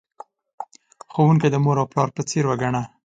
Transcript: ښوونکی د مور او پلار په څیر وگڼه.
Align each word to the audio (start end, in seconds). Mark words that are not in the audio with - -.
ښوونکی 1.11 1.47
د 1.51 1.55
مور 1.63 1.77
او 1.81 1.87
پلار 1.91 2.09
په 2.15 2.21
څیر 2.29 2.43
وگڼه. 2.47 2.81